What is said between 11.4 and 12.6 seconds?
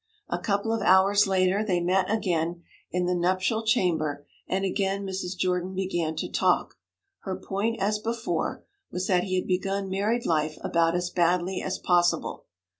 as possible.